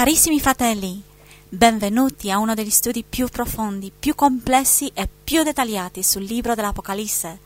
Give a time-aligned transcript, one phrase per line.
[0.00, 1.02] Carissimi fratelli,
[1.46, 7.38] benvenuti a uno degli studi più profondi, più complessi e più dettagliati sul libro dell'Apocalisse,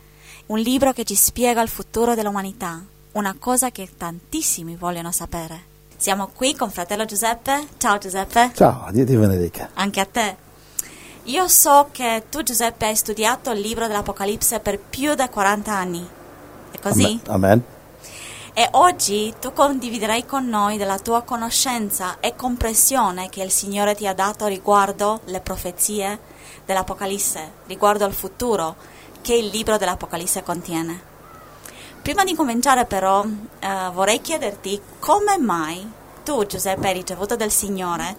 [0.47, 2.81] un libro che ci spiega il futuro dell'umanità,
[3.15, 5.63] una cosa che tantissimi vogliono sapere.
[5.97, 7.71] Siamo qui con fratello Giuseppe.
[7.77, 8.53] Ciao Giuseppe.
[8.55, 9.71] Ciao, Dio ti benedica.
[9.75, 10.37] Anche a te.
[11.25, 16.09] Io so che tu Giuseppe hai studiato il libro dell'Apocalisse per più di 40 anni.
[16.71, 17.19] È così?
[17.27, 17.74] Amen.
[18.57, 24.07] E oggi tu condividerai con noi della tua conoscenza e comprensione che il Signore ti
[24.07, 26.21] ha dato riguardo le profezie
[26.65, 28.77] dell'Apocalisse, riguardo al futuro
[29.23, 31.03] che il libro dell'Apocalisse contiene.
[32.01, 35.91] Prima di cominciare però eh, vorrei chiederti come mai
[36.23, 38.17] tu Giuseppe hai ricevuto dal Signore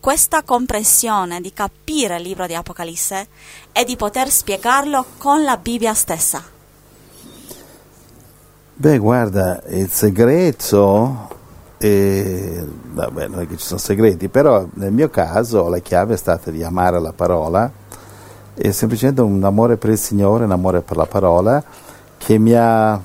[0.00, 3.28] questa comprensione di capire il libro di Apocalisse
[3.70, 6.53] e di poter spiegarlo con la Bibbia stessa.
[8.76, 11.28] Beh, guarda, il segreto,
[11.76, 16.16] è, vabbè, non è che ci sono segreti, però nel mio caso la chiave è
[16.16, 17.70] stata di amare la parola
[18.52, 21.62] e semplicemente un amore per il Signore, un amore per la parola
[22.18, 23.00] che mi ha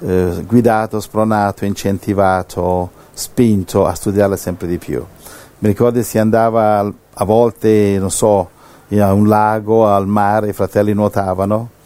[0.00, 5.04] eh, guidato, spronato, incentivato, spinto a studiarla sempre di più.
[5.58, 8.48] Mi ricordo si andava a volte, non so,
[8.88, 11.78] a un lago, al mare, i fratelli nuotavano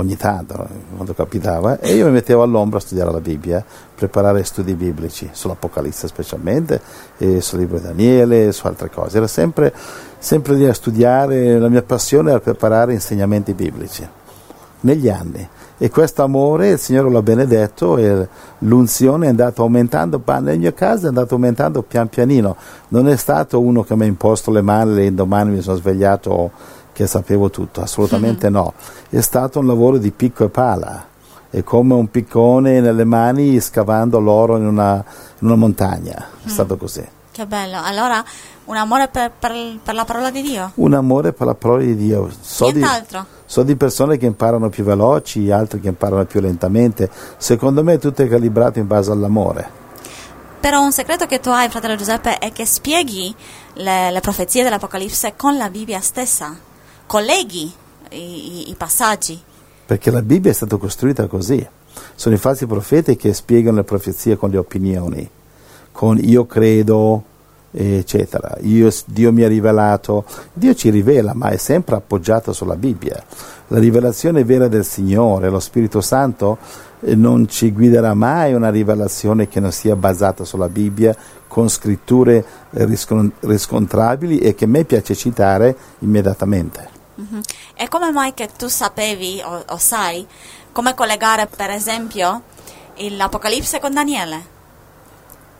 [0.00, 4.74] ogni tanto, quando capitava, e io mi mettevo all'ombra a studiare la Bibbia, preparare studi
[4.74, 6.80] biblici, sull'Apocalisse specialmente,
[7.18, 9.18] e sul libro di Daniele, su altre cose.
[9.18, 9.72] Era sempre,
[10.18, 14.06] sempre lì a studiare, la mia passione era preparare insegnamenti biblici,
[14.80, 15.48] negli anni.
[15.82, 18.28] E questo amore il Signore l'ha benedetto e
[18.58, 22.54] l'unzione è andata aumentando, nel mio caso è andato aumentando pian pianino.
[22.88, 26.50] Non è stato uno che mi ha imposto le mani e domani mi sono svegliato
[27.00, 28.74] che sapevo tutto, assolutamente no.
[29.08, 31.06] È stato un lavoro di picco e pala,
[31.48, 35.02] è come un piccone nelle mani scavando l'oro in una,
[35.38, 36.48] in una montagna, è Mm.
[36.50, 37.02] stato così.
[37.32, 37.78] Che bello.
[37.82, 38.22] Allora,
[38.66, 40.72] un amore per, per- per la parola di Dio?
[40.74, 42.28] Un amore per la parola di Dio.
[42.38, 42.84] So di,
[43.46, 47.08] so di persone che imparano più veloci, altre che imparano più lentamente.
[47.38, 49.78] Secondo me tutto è calibrato in base all'amore.
[50.60, 53.34] Però un segreto che tu hai, fratello Giuseppe, è che spieghi
[53.74, 56.54] le, le profezie dell'Apocalisse con la Bibbia stessa.
[57.10, 57.68] Colleghi
[58.10, 59.36] i, i- passaggi.
[59.84, 61.66] Perché la Bibbia è stata costruita così.
[62.14, 65.28] Sono i falsi profeti che spiegano le profezie con le opinioni,
[65.90, 67.24] con io credo,
[67.72, 68.56] eccetera.
[68.60, 70.24] Io- Dio mi ha rivelato.
[70.52, 73.20] Dio ci rivela, ma è sempre appoggiato sulla Bibbia.
[73.66, 76.58] La rivelazione vera del Signore, lo Spirito Santo,
[77.00, 81.16] eh, non ci guiderà mai una rivelazione che non sia basata sulla Bibbia,
[81.48, 86.98] con scritture riscon- riscontrabili e che a me piace citare immediatamente.
[87.20, 87.40] Mhm.
[87.74, 90.26] E come mai che tu sapevi o, o sai
[90.72, 92.42] come collegare, per esempio,
[92.96, 94.58] l'Apocalisse con Daniele?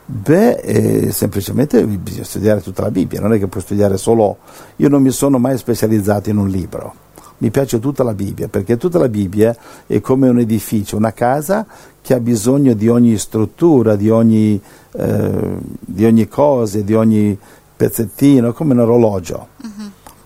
[0.07, 4.39] Beh, eh, semplicemente bisogna studiare tutta la Bibbia, non è che puoi studiare solo...
[4.77, 6.95] Io non mi sono mai specializzato in un libro,
[7.39, 9.55] mi piace tutta la Bibbia, perché tutta la Bibbia
[9.87, 11.67] è come un edificio, una casa
[12.01, 14.61] che ha bisogno di ogni struttura, di ogni,
[14.93, 17.39] eh, di ogni cosa, di ogni
[17.77, 19.49] pezzettino, come un orologio.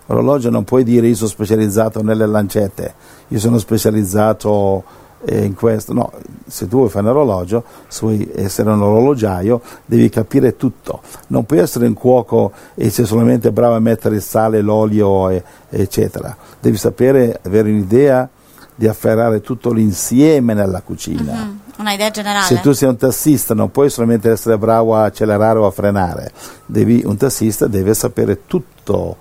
[0.06, 2.94] Orologio non puoi dire io sono specializzato nelle lancette,
[3.28, 4.84] io sono specializzato
[5.25, 5.92] eh, in questo.
[5.92, 6.12] No,
[6.47, 11.00] se tu vuoi fare un orologio, se vuoi essere un orologiaio, devi capire tutto.
[11.28, 15.42] Non puoi essere un cuoco e sei solamente bravo a mettere il sale, l'olio, e-
[15.70, 16.36] eccetera.
[16.60, 18.28] Devi sapere, avere un'idea
[18.75, 21.32] di afferrare tutto l'insieme nella cucina.
[21.32, 21.60] Mhm.
[21.76, 22.44] Una idea generale?
[22.47, 26.31] Se tu sei un tassista non puoi solamente essere bravo a accelerare o a frenare,
[26.66, 29.16] Devi- un tassista deve sapere tutto,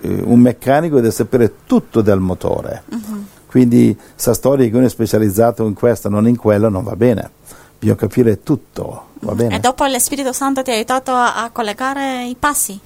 [0.00, 2.82] eh, un meccanico deve sapere tutto del motore.
[2.90, 3.26] Mhm.
[3.46, 7.30] Quindi sta storia che uno è specializzato in questo, non in quello, non va bene.
[7.78, 9.56] Bisogna capire tutto, va bene?
[9.56, 12.78] E dopo lo Spirito Santo ti ha aiutato a, a collegare i passi?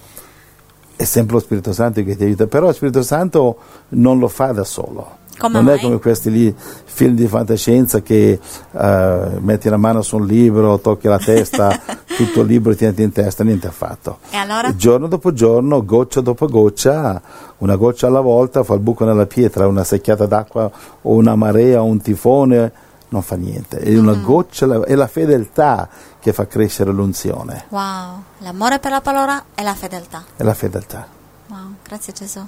[0.95, 3.57] È sempre lo Spirito Santo che ti aiuta, però lo Spirito Santo
[3.91, 5.21] non lo fa da solo.
[5.39, 5.79] Come non mai?
[5.79, 8.39] è come questi lì film di fantascienza che
[8.71, 11.81] eh, metti la mano su un libro, tocchi la testa,
[12.27, 14.19] tutto il libro ti entra in testa, niente affatto.
[14.31, 14.75] E allora?
[14.77, 17.21] Giorno dopo giorno, goccia dopo goccia,
[17.59, 20.71] una goccia alla volta fa il buco nella pietra, una secchiata d'acqua
[21.03, 22.73] o una marea o un tifone,
[23.09, 23.79] non fa niente.
[23.79, 24.23] È una Mm.
[24.23, 25.89] goccia, è la fedeltà
[26.21, 30.25] che fa crescere l'unzione, Wow, l'amore per la parola e la fedeltà.
[30.37, 31.07] è la fedeltà.
[31.49, 32.41] Wow, grazie Gesù.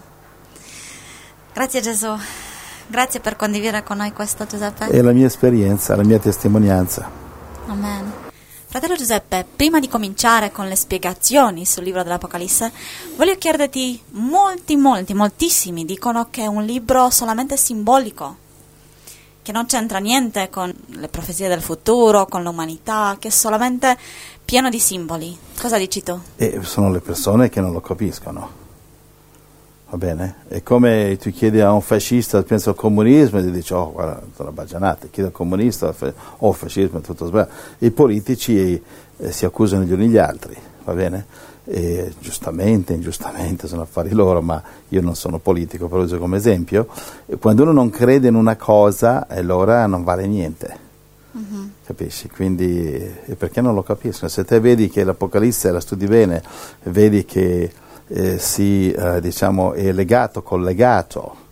[1.52, 2.08] Grazie Gesù.
[2.86, 4.86] Grazie per condividere con noi questo Giuseppe.
[4.88, 7.08] È la mia esperienza, la mia testimonianza.
[7.66, 8.12] Amen.
[8.74, 12.72] Fratello Giuseppe, prima di cominciare con le spiegazioni sul libro dell'Apocalisse,
[13.14, 18.36] voglio chiederti, molti, molti, moltissimi dicono che è un libro solamente simbolico,
[19.42, 23.96] che non c'entra niente con le profezie del futuro, con l'umanità, che è solamente
[24.44, 25.38] pieno di simboli.
[25.56, 26.18] Cosa dici tu?
[26.34, 28.63] E sono le persone che non lo capiscono.
[29.94, 30.34] Va bene?
[30.48, 34.20] È come tu chiedi a un fascista, penso al comunismo, e ti dice, oh, guarda,
[34.34, 35.94] sono baggianate, chiedi al comunista,
[36.38, 37.52] oh, fascismo è tutto sbagliato.
[37.78, 38.82] I politici
[39.16, 41.26] eh, si accusano gli uni gli altri, va bene?
[41.64, 46.88] E, giustamente, ingiustamente, sono affari loro, ma io non sono politico, però uso come esempio.
[47.38, 50.76] Quando uno non crede in una cosa, allora non vale niente.
[51.38, 51.66] Mm-hmm.
[51.84, 52.28] Capisci?
[52.28, 54.28] Quindi perché non lo capiscono?
[54.28, 56.42] Se te vedi che l'Apocalisse la studi bene,
[56.82, 57.70] vedi che
[58.08, 61.42] eh, si, eh, diciamo, è legato, collegato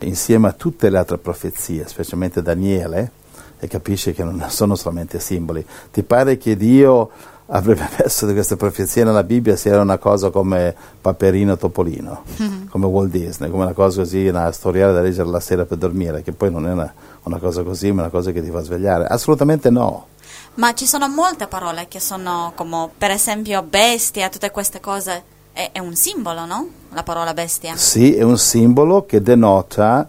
[0.00, 3.10] insieme a tutte le altre profezie, specialmente Daniele,
[3.58, 5.64] e capisci che non sono solamente simboli.
[5.90, 7.10] Ti pare che Dio
[7.46, 12.66] avrebbe messo queste profezie nella Bibbia se era una cosa come Paperino Topolino, mm-hmm.
[12.68, 16.22] come Walt Disney, come una cosa così, una storiella da leggere la sera per dormire,
[16.22, 16.92] che poi non è una,
[17.22, 19.06] una cosa così, ma una cosa che ti fa svegliare.
[19.06, 20.08] Assolutamente no.
[20.56, 25.32] Ma ci sono molte parole che sono come, per esempio, bestia, tutte queste cose.
[25.54, 26.68] È, è un simbolo, no?
[26.90, 27.76] La parola bestia.
[27.76, 30.08] Sì, è un simbolo che denota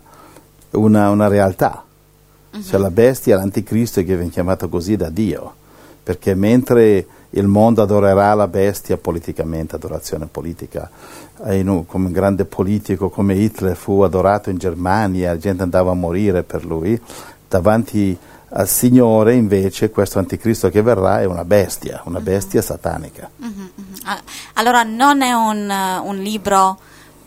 [0.71, 1.83] una, una realtà.
[2.51, 2.62] Uh-huh.
[2.63, 5.53] Cioè la bestia, l'anticristo, che viene chiamato così da Dio.
[6.01, 10.89] Perché mentre il mondo adorerà la bestia politicamente, adorazione politica,
[11.38, 15.95] un, come un grande politico come Hitler fu adorato in Germania, la gente andava a
[15.95, 17.00] morire per lui,
[17.47, 18.18] davanti
[18.57, 22.24] al Signore invece questo anticristo che verrà è una bestia, una uh-huh.
[22.24, 23.30] bestia satanica.
[23.38, 24.19] Uh-huh, uh-huh.
[24.54, 25.69] Allora non è un,
[26.04, 26.80] un libro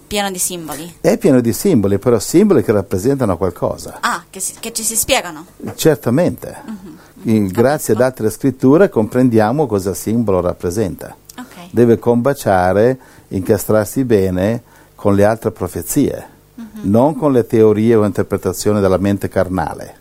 [0.06, 0.96] pieno di simboli.
[1.02, 3.98] È pieno di simboli, però simboli che rappresentano qualcosa.
[4.00, 5.44] Ah, che, si, che ci si spiegano.
[5.74, 6.56] Certamente.
[6.64, 7.46] Uh-huh.
[7.48, 11.14] Grazie ad altre scritture comprendiamo cosa il simbolo rappresenta.
[11.38, 11.68] Okay.
[11.70, 12.98] Deve combaciare,
[13.28, 14.62] incastrarsi bene
[14.94, 16.64] con le altre profezie, uh-huh.
[16.82, 19.97] non con le teorie o interpretazioni della mente carnale.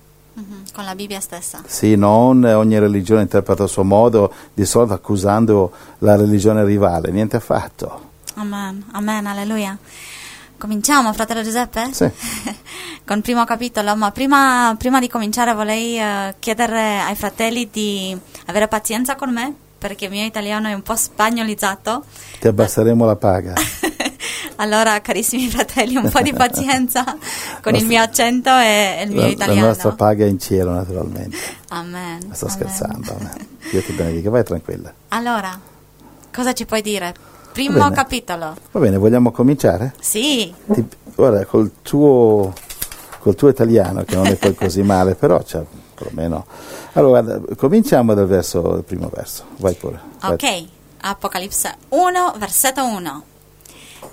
[0.78, 1.64] Con la Bibbia stessa.
[1.66, 7.36] Sì, non ogni religione interpreta a suo modo, di solito accusando la religione rivale, niente
[7.36, 8.10] affatto.
[8.36, 9.76] Amen, amen, alleluia.
[10.56, 11.90] Cominciamo, fratello Giuseppe?
[11.92, 12.08] Sì.
[13.04, 18.16] Con il primo capitolo, ma prima, prima di cominciare vorrei uh, chiedere ai fratelli di
[18.46, 22.04] avere pazienza con me, perché il mio italiano è un po' spagnolizzato.
[22.40, 23.56] Ti abbasseremo la paga.
[24.58, 27.04] allora, carissimi fratelli, un po' di pazienza
[27.62, 29.62] con il mio accento e il mio la, italiano.
[29.62, 31.38] La nostra paga è in cielo, naturalmente.
[31.70, 32.34] Amen.
[32.34, 32.58] Sto amen.
[32.58, 33.16] scherzando.
[33.20, 33.48] Amen.
[33.70, 34.94] Dio ti benedica, vai tranquilla.
[35.10, 35.60] Allora,
[36.34, 37.14] cosa ci puoi dire?
[37.52, 38.56] Primo capitolo.
[38.72, 39.94] Va bene, vogliamo cominciare?
[40.00, 40.54] Sì.
[40.72, 40.86] Ti,
[41.16, 42.54] guarda, col tuo,
[43.20, 45.64] col tuo, italiano, che non è poi così male, però cioè,
[45.96, 46.46] perlomeno...
[46.94, 49.46] Allora, guarda, cominciamo dal verso, primo verso.
[49.58, 50.00] Vai pure.
[50.20, 50.34] Vai.
[50.34, 50.68] Ok,
[51.02, 53.24] Apocalisse 1, versetto 1.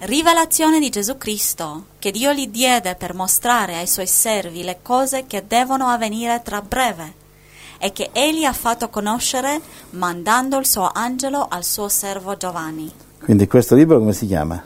[0.01, 5.25] Rivelazione di Gesù Cristo, che Dio gli diede per mostrare ai suoi servi le cose
[5.27, 7.23] che devono avvenire tra breve
[7.79, 9.61] e che egli ha fatto conoscere
[9.91, 12.93] mandando il suo angelo al suo servo Giovanni
[13.25, 14.63] quindi questo libro come si chiama?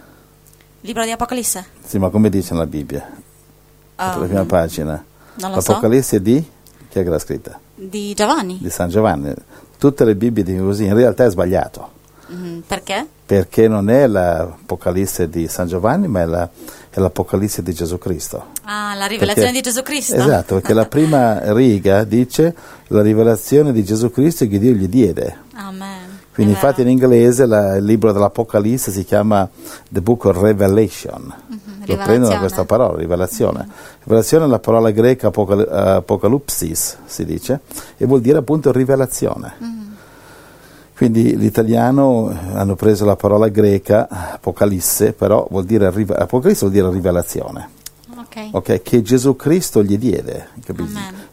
[0.80, 1.64] Libro di Apocalisse?
[1.80, 3.08] Sì, ma come dice nella Bibbia?
[3.08, 5.04] Um, la prima pagina.
[5.34, 6.22] Non lo L'Apocalisse so.
[6.22, 6.44] di?
[6.88, 7.60] Chi è che l'ha scritta?
[7.72, 8.58] Di Giovanni.
[8.60, 9.32] Di San Giovanni.
[9.78, 11.92] Tutte le Bibbie dicono così, in realtà è sbagliato.
[12.32, 13.06] Mm, perché?
[13.25, 16.48] Perché non è l'Apocalisse di San Giovanni, ma è, la,
[16.90, 18.46] è l'Apocalisse di Gesù Cristo.
[18.64, 20.16] Ah, la rivelazione perché, di Gesù Cristo.
[20.16, 22.54] Esatto, perché la prima riga dice
[22.88, 25.36] la rivelazione di Gesù Cristo che Dio gli diede.
[25.54, 26.16] Amen.
[26.38, 29.48] Quindi infatti in inglese la, il libro dell'Apocalisse si chiama
[29.88, 31.23] The Book of Revelation.
[31.25, 33.58] Mm-hmm, Lo prendono da questa parola, rivelazione.
[33.62, 34.02] Mm-hmm.
[34.04, 37.61] Rivelazione è la parola greca apocal- apocalipsis, si dice,
[37.97, 39.54] e vuol dire appunto rivelazione.
[39.61, 39.88] Mm-hmm.
[40.99, 47.69] Quindi l'italiano hanno preso la parola greca apocalisse, però vuol dire apocalisse vuol dire rivelazione.
[48.17, 48.49] Okay.
[48.50, 50.49] Okay, che Gesù Cristo gli diede.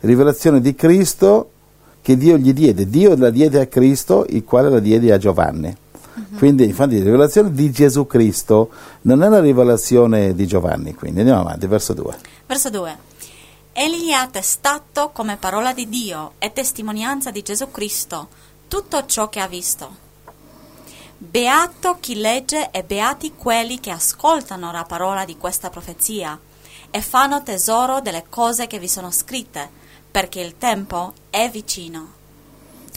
[0.01, 1.49] Rivelazione di Cristo
[2.03, 2.87] che Dio gli diede.
[2.87, 5.75] Dio la diede a Cristo, il quale la diede a Giovanni.
[6.13, 6.37] Uh-huh.
[6.37, 8.69] Quindi, infatti, la rivelazione di Gesù Cristo
[9.01, 10.93] non è la rivelazione di Giovanni.
[10.93, 12.15] Quindi andiamo avanti, verso 2.
[12.45, 12.97] Verso 2.
[13.73, 18.27] Egli ha attestato come parola di Dio e testimonianza di Gesù Cristo
[18.67, 20.03] tutto ciò che ha visto.
[21.17, 26.37] Beato chi legge e beati quelli che ascoltano la parola di questa profezia
[26.89, 29.69] e fanno tesoro delle cose che vi sono scritte
[30.11, 32.13] perché il tempo è vicino.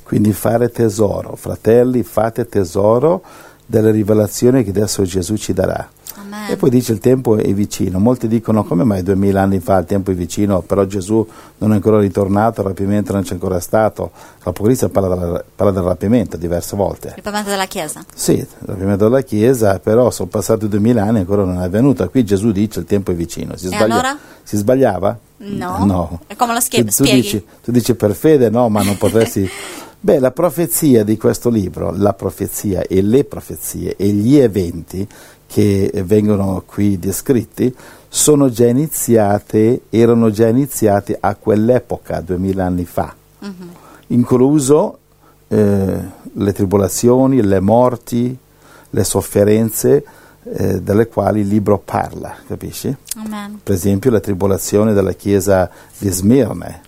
[0.03, 3.23] Quindi fare tesoro, fratelli, fate tesoro
[3.67, 5.89] delle rivelazioni che adesso Gesù ci darà.
[6.31, 6.51] Amen.
[6.51, 7.99] E poi dice il tempo è vicino.
[7.99, 11.27] Molti dicono come mai duemila anni fa il tempo è vicino, però Gesù
[11.59, 14.11] non è ancora ritornato, il rapimento non c'è ancora stato.
[14.43, 17.09] L'Apocalisse parla, parla del rapimento diverse volte.
[17.09, 18.05] Il rapimento della Chiesa?
[18.15, 22.09] Sì, il rapimento della Chiesa, però sono passati duemila anni e ancora non è avvenuto.
[22.09, 23.57] Qui Gesù dice il tempo è vicino.
[23.57, 24.19] Si, sbaglia, allora?
[24.43, 25.19] si sbagliava?
[25.39, 25.85] No.
[25.85, 26.21] no.
[26.27, 29.49] E come lo schie- tu, tu, dici, tu, dici, per fede no, ma non potresti
[30.01, 35.07] Beh, la profezia di questo libro, la profezia e le profezie e gli eventi
[35.49, 37.75] che vengono qui descritti
[38.09, 43.69] sono già iniziate, erano già iniziati a quell'epoca, duemila anni fa, Mhm.
[44.09, 44.99] incluso
[45.50, 45.99] eh,
[46.33, 48.37] le tribolazioni, le morti,
[48.90, 50.05] le sofferenze
[50.45, 52.95] eh, delle quali il libro parla, capisci?
[53.17, 53.61] Amen.
[53.62, 56.83] Per esempio la tribolazione della chiesa di Smirne.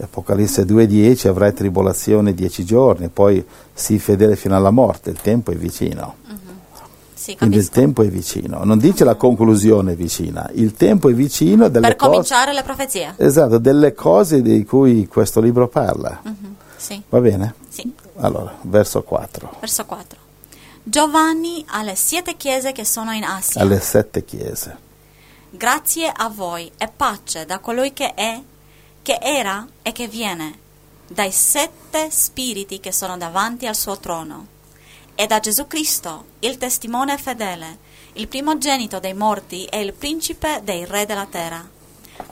[0.00, 5.56] Apocalisse 2.10 avrai tribolazione dieci giorni, poi sii fedele fino alla morte, il tempo è
[5.56, 6.14] vicino.
[7.24, 11.14] Sì, Quindi il tempo è vicino, non dice la conclusione è vicina, il tempo è
[11.14, 13.14] vicino delle Per cose, cominciare le profezie.
[13.16, 16.20] esatto, delle cose di cui questo libro parla.
[16.22, 16.54] Mhm.
[16.76, 17.54] Sì, Va bene?
[17.70, 17.90] sì.
[18.16, 20.18] Allora, verso 4, Verso 4.
[20.82, 23.62] Giovanni alle siete chiese che sono in Asia.
[23.62, 24.76] alle sette chiese.
[25.48, 28.38] Grazie a voi e pace da colui che è,
[29.00, 30.58] che era e che viene,
[31.08, 34.46] dai sette spiriti che sono davanti al suo trono,
[35.14, 37.78] e da Gesù Cristo, il testimone fedele,
[38.14, 41.66] il primogenito dei morti e il principe dei re della terra.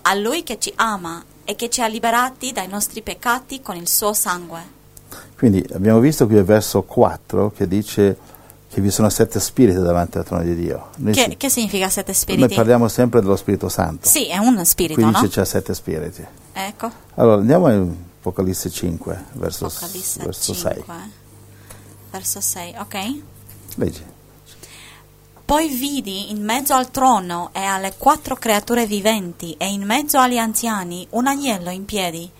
[0.02, 3.88] A lui che ci ama e che ci ha liberati dai nostri peccati con il
[3.88, 4.80] suo sangue.
[5.36, 8.16] Quindi abbiamo visto qui il verso 4 che dice
[8.72, 10.90] che vi sono sette spiriti davanti al trono di Dio.
[10.98, 12.54] Noi, Che, si- che significa sette noi spiriti?
[12.54, 14.08] parliamo sempre dello Spirito Santo.
[14.08, 15.20] Sì, è un spirito, Qui no?
[15.20, 16.24] dice c'è sette spiriti.
[16.52, 16.90] Ecco.
[17.16, 20.84] Allora andiamo in Apocalisse 5, verso, Apocalisse verso 5, 6.
[22.12, 23.22] Verso 6, ok?
[23.76, 24.04] Leggi.
[25.44, 30.38] Poi vidi in mezzo al trono e alle quattro creature viventi e in mezzo agli
[30.38, 32.30] anziani un agnello in piedi,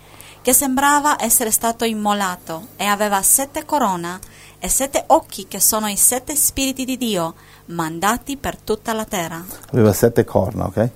[0.41, 4.19] che sembrava essere stato immolato e aveva sette corona
[4.59, 7.33] e sette occhi che sono i sette spiriti di Dio,
[7.65, 9.43] mandati per tutta la terra.
[9.71, 10.89] Aveva sette corna, ok?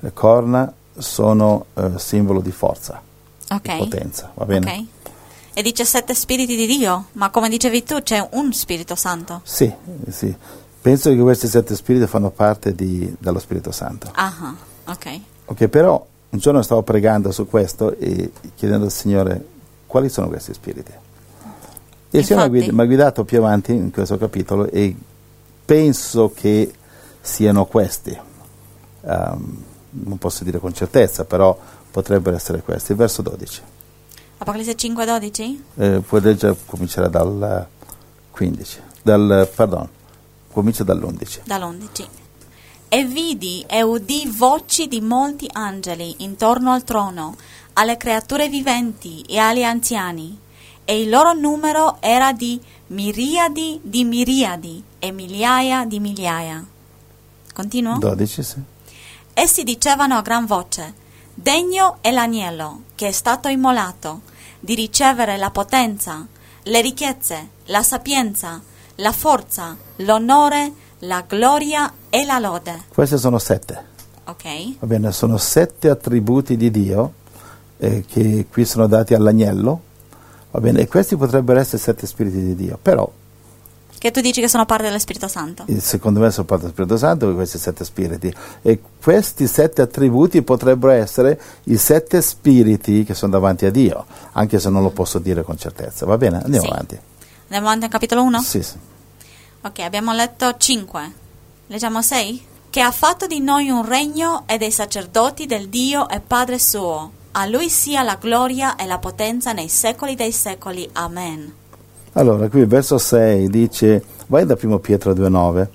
[0.00, 3.00] Le corna sono eh, simbolo di forza,
[3.50, 3.76] Ok?
[3.78, 4.70] potenza, va bene?
[4.70, 4.86] Ok.
[5.58, 9.40] E dice sette spiriti di Dio, ma come dicevi tu c'è un Spirito Santo.
[9.42, 9.68] Sì,
[10.08, 10.32] sì.
[10.80, 14.08] Penso che questi sette spiriti fanno parte di- dello Spirito Santo.
[14.14, 15.20] Ah, ok.
[15.46, 19.44] Ok, però un giorno stavo pregando su questo e chiedendo al Signore
[19.88, 20.92] quali sono questi spiriti.
[22.12, 24.94] E il Signore mi ha guidato più avanti in questo capitolo e
[25.64, 26.72] penso che
[27.20, 28.16] siano questi.
[29.06, 31.58] Ehm, non posso dire con certezza, però
[31.90, 32.94] potrebbero essere questi.
[32.94, 33.62] Verso 12.
[34.38, 35.64] Apocalisse 5, 12?
[35.76, 37.86] Eh, puoi leggere, cominciare dal eh,
[38.30, 38.80] 15.
[39.02, 39.88] Dal, pardon,
[40.52, 41.40] comincia dall'11.
[41.44, 42.08] dall'11.
[42.88, 47.36] E vidi e udì voci di molti angeli intorno al trono,
[47.74, 50.38] alle creature viventi e agli anziani,
[50.84, 56.64] e il loro numero era di miriadi di miriadi e migliaia di migliaia.
[57.52, 57.98] Continuo?
[57.98, 58.56] 12, sì.
[59.34, 60.94] Essi dicevano a gran voce,
[61.40, 64.22] Degno è l'agnello che è stato immolato
[64.58, 66.26] di ricevere la potenza,
[66.64, 68.60] le ricchezze, la sapienza,
[68.96, 72.86] la forza, l'onore, la gloria e la lode.
[72.92, 73.84] Questi sono sette.
[74.24, 74.78] Ok?
[74.80, 77.12] Va bene, sono sette attributi di Dio
[77.76, 79.80] eh, che qui sono dati all'agnello.
[80.50, 83.08] Va bene, e questi potrebbero essere sette spiriti di Dio, però
[83.98, 85.64] Che tu dici che sono parte dello Spirito Santo.
[85.66, 88.32] eh, secondo me sono parte dello Spirito Santo questi sette spiriti.
[88.62, 94.60] E questi sette attributi potrebbero essere i sette spiriti che sono davanti a Dio, anche
[94.60, 96.06] se non lo posso dire con certezza.
[96.06, 96.72] Va bene, andiamo Sì.
[96.72, 96.98] avanti.
[97.44, 98.40] Andiamo avanti al capitolo 1?
[98.40, 98.76] Sì, sì.
[99.62, 101.12] Ok, abbiamo letto 5.
[101.66, 102.46] Leggiamo 6.
[102.70, 107.10] Che ha fatto di noi un regno e dei sacerdoti del Dio e Padre suo.
[107.32, 110.88] A lui sia la gloria e la potenza nei secoli dei secoli.
[110.92, 111.57] Amen.
[112.18, 115.66] Allora, qui il verso 6 dice, vai da 1 Pietro 2,9,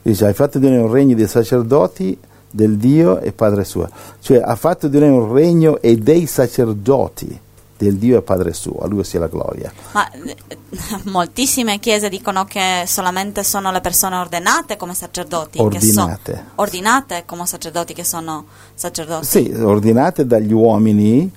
[0.00, 2.18] dice, hai fatto di noi un regno dei sacerdoti
[2.50, 3.86] del Dio e Padre suo.
[4.18, 7.38] Cioè, ha fatto di noi un regno e dei sacerdoti
[7.76, 9.70] del Dio e Padre suo, a lui sia la gloria.
[9.92, 10.36] Ma eh,
[11.04, 15.58] moltissime chiese dicono che solamente sono le persone ordinate come sacerdoti.
[15.58, 16.44] Che so- Ordinate.
[16.54, 19.26] ordinate come sacerdoti che sono sacerdoti.
[19.26, 21.30] Sì, ordinate dagli uomini,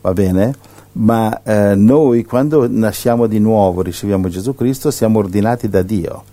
[0.00, 0.54] va bene,
[0.92, 6.24] ma eh, noi quando nasciamo di nuovo, riceviamo Gesù Cristo, siamo ordinati da Dio.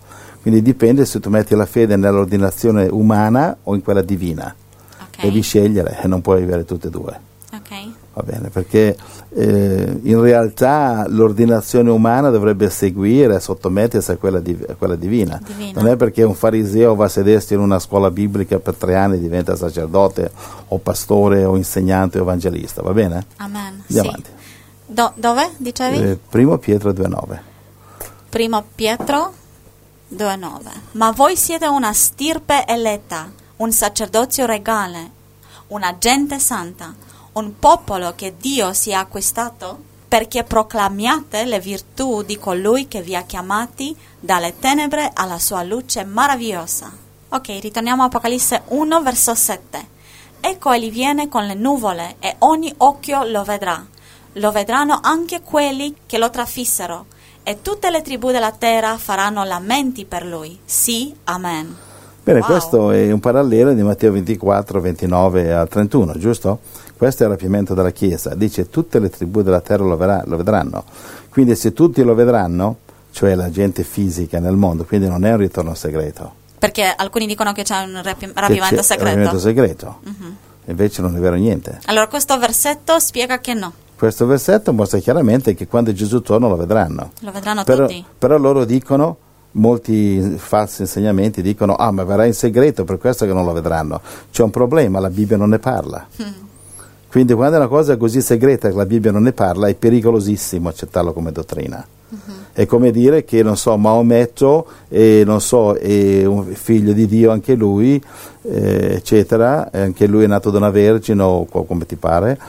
[0.41, 4.53] Quindi dipende se tu metti la fede nell'ordinazione umana o in quella divina.
[5.01, 5.21] Ok.
[5.23, 7.19] Devi scegliere e non puoi avere tutte e due.
[7.53, 7.69] Ok.
[8.13, 8.95] Va bene, perché
[9.35, 15.39] eh, in realtà l'ordinazione umana dovrebbe seguire, sottomettersi a quella, div- a quella divina.
[15.45, 15.79] Divina.
[15.81, 19.17] Non è perché un fariseo va a sedersi in una scuola biblica per tre anni
[19.17, 20.31] e diventa sacerdote
[20.69, 23.25] o pastore o insegnante o evangelista, va bene?
[23.37, 23.61] Amen.
[23.61, 23.97] Andiamo Sì.
[23.99, 24.29] avanti.
[24.87, 25.97] Do- dove dicevi?
[25.97, 27.39] Eh, primo Pietro 2,9.
[28.29, 29.33] Primo Pietro
[30.15, 35.11] 2,9 Ma voi siete una stirpe eletta, un sacerdozio regale,
[35.67, 36.95] una gente santa,
[37.33, 43.13] un popolo che Dio si è acquistato perché proclamiate le virtù di colui che vi
[43.13, 46.89] ha chiamati dalle tenebre alla sua luce meravigliosa.
[47.29, 49.95] Ok, ritorniamo a Apocalisse 1, verso 7.
[50.39, 53.85] Ecco egli viene con le nuvole e ogni occhio lo vedrà.
[54.37, 57.05] Lo vedranno anche quelli che lo trafissero
[57.43, 60.59] e tutte le tribù della terra faranno lamenti per lui.
[60.65, 61.75] Sì, amen.
[62.23, 62.47] Bene, Wow.
[62.47, 66.59] questo è un parallelo di Matteo 24, 29 al 31, giusto?
[66.97, 68.35] Questo è il rapimento della Chiesa.
[68.35, 70.83] Dice tutte le tribù della terra lo, verrà- lo vedranno.
[71.29, 72.77] Quindi se tutti lo vedranno,
[73.11, 76.33] cioè la gente fisica nel mondo, quindi non è un ritorno segreto.
[76.59, 79.05] Perché alcuni dicono che c'è un rapi- rapimento c'è- segreto.
[79.09, 79.99] rapimento segreto.
[80.03, 80.35] Mhm.
[80.65, 81.79] Invece non è vero niente.
[81.85, 86.55] Allora questo versetto spiega che no, Questo versetto mostra chiaramente che quando Gesù torna lo
[86.55, 87.11] vedranno.
[87.21, 88.05] lo vedranno Però, tutti.
[88.17, 89.17] però loro dicono,
[89.53, 93.99] molti falsi insegnamenti dicono, ah ma verrà in segreto, per questo che non lo vedranno.
[94.31, 96.05] C'è un problema, la Bibbia non ne parla.
[97.09, 100.69] Quindi quando è una cosa così segreta che la Bibbia non ne parla, è pericolosissimo
[100.69, 101.83] accettarlo come dottrina.
[102.53, 107.31] È come dire che, non so, Maometto, e, non so, è un figlio di Dio
[107.31, 108.01] anche lui,
[108.43, 112.39] eh, eccetera, e anche lui è nato da una vergine o co- come ti pare,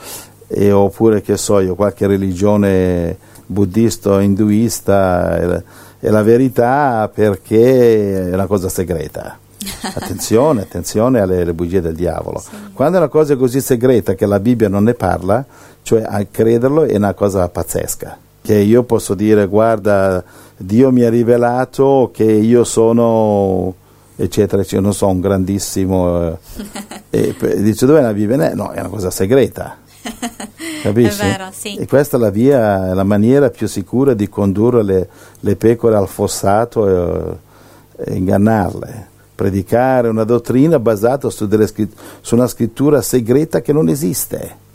[0.51, 3.15] e, oppure che so io, qualche religione
[3.45, 9.37] buddista o induista è la, verità perché è una cosa segreta.
[9.93, 12.41] Attenzione, attenzione alle, alle bugie del diavolo.
[12.73, 15.45] Quando è una cosa così segreta che la Bibbia non ne parla,
[15.81, 18.17] cioè a crederlo è una cosa pazzesca.
[18.41, 20.23] Che io posso dire, guarda,
[20.55, 23.73] Dio mi ha rivelato che io sono,
[24.15, 26.37] eccetera, eccetera, non so, un grandissimo...
[27.09, 28.51] eh, e dice dove è la Bibbia?
[28.51, 29.77] Eh, No, è una cosa segreta.
[30.81, 31.21] Capisci?
[31.21, 31.75] È vero, sì.
[31.75, 36.07] E questa è la via, la maniera più sicura di condurre le, le pecore al
[36.07, 37.37] fossato e,
[37.97, 39.07] e ingannarle.
[39.35, 44.67] Predicare una dottrina basata su, scritt- su una scrittura segreta che non esiste.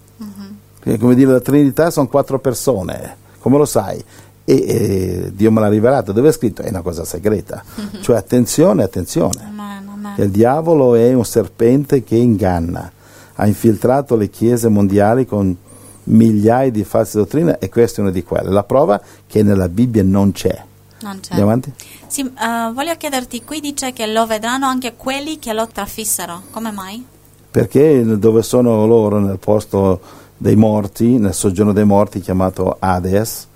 [0.85, 4.05] Quindi, Come dire, la Trinità sono quattro persone, come lo sai?
[4.45, 6.61] E, e Dio me l'ha rivelato, dove è scritto?
[6.61, 7.65] È una cosa segreta.
[8.01, 9.47] Cioè attenzione, attenzione.
[9.49, 10.13] Amen, amen.
[10.19, 12.93] Il diavolo è un serpente che inganna,
[13.37, 15.57] ha infiltrato le chiese mondiali con
[16.05, 18.51] migliaia di false dottrine e questa è una di quelle.
[18.51, 20.63] La prova che nella Bibbia non c'è.
[21.01, 21.31] Non c'è.
[21.31, 21.73] Andiamo avanti?
[22.07, 26.43] Sì, eh, voglio chiederti, qui dice che lo vedranno anche quelli che lo trafissero.
[26.51, 27.05] Come mai?
[27.51, 30.01] Perché dove sono loro nel posto
[30.37, 33.49] dei morti, nel soggiorno dei morti chiamato Hades,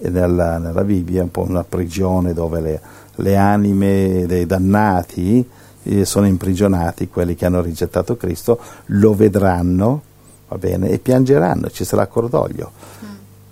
[0.00, 2.80] nella, nella Bibbia è un po' una prigione dove le,
[3.16, 5.46] le anime dei dannati
[5.86, 10.02] eh, sono imprigionati, quelli che hanno rigettato Cristo, lo vedranno,
[10.48, 12.72] va bene, e piangeranno, ci sarà cordoglio.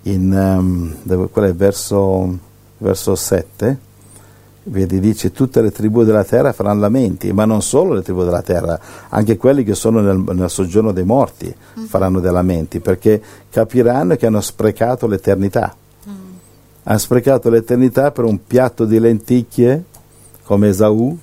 [0.03, 2.37] In, ehm, dove, quello è verso,
[2.77, 3.93] verso 7,
[4.67, 8.41] Vedi, dice tutte le tribù della terra faranno lamenti, ma non solo le tribù della
[8.41, 11.53] terra, anche quelli che sono nel, nel soggiorno dei morti
[11.85, 13.21] faranno dei lamenti, perché
[13.51, 15.75] capiranno che hanno sprecato l'eternità.
[16.81, 19.83] Hanno sprecato l'eternità per un piatto di lenticchie,
[20.43, 21.15] come Esaù,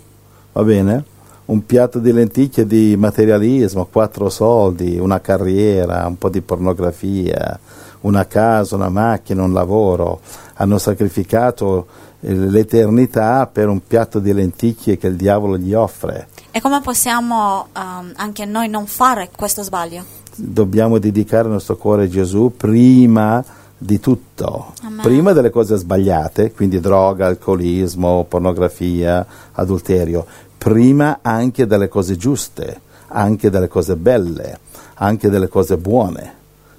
[0.53, 1.05] va bene?
[1.45, 7.59] Un piatto di lenticchie di materialismo, quattro soldi, una carriera, un po' di pornografia,
[8.03, 10.21] una casa, una macchina, un lavoro.
[10.55, 11.87] Hanno sacrificato
[12.21, 16.29] eh, l'eternità per un piatto di lenticchie che il diavolo gli offre.
[16.53, 20.05] E come possiamo ehm, anche noi non fare questo sbaglio?
[20.35, 23.45] Dobbiamo dedicare il nostro cuore a Gesù prima
[23.83, 30.25] di tutto, prima delle cose sbagliate, quindi droga, alcolismo, pornografia, adulterio,
[30.57, 34.59] prima anche delle cose giuste, anche delle cose belle,
[34.95, 36.35] anche delle cose buone,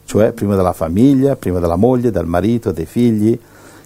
[0.05, 3.37] cioè prima della famiglia, prima della moglie, del marito, dei figli,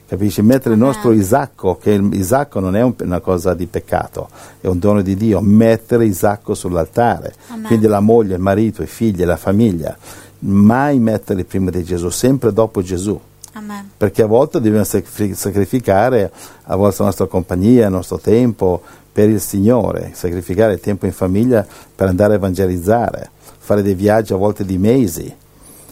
[0.07, 0.41] capisci?
[0.41, 4.29] Mettere il nostro Isacco, che Isacco non è un- una cosa di peccato,
[4.61, 7.65] è un dono di Dio, mettere Isacco sull'altare, Amen.
[7.65, 9.97] quindi la moglie, il marito, i figli, la famiglia,
[10.39, 13.19] mai metterli prima di Gesù, sempre dopo Gesù
[13.53, 13.91] Amen.
[13.97, 16.31] perché a volte dobbiamo sacri- sacrificare
[16.63, 21.11] a volte la nostra compagnia, il nostro tempo per il Signore, sacrificare il tempo in
[21.11, 25.35] famiglia per andare a evangelizzare, fare dei viaggi a volte di mesi.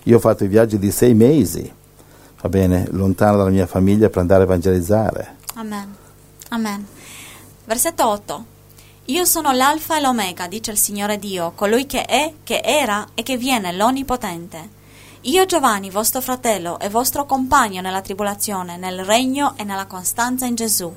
[0.04, 1.72] Io ho fatto i viaggi di sei mesi,
[2.40, 5.36] va bene, lontano dalla mia famiglia per andare a evangelizzare.
[5.56, 5.96] Amen.
[6.50, 6.86] Amen.
[7.66, 8.46] Versetto 8.
[9.10, 13.22] Io sono l'alfa e l'omega, dice il Signore Dio, colui che è, che era e
[13.22, 14.70] che viene, l'Onnipotente.
[15.22, 20.56] Io Giovanni, vostro fratello e vostro compagno nella tribolazione, nel regno e nella costanza in
[20.56, 20.92] Gesù.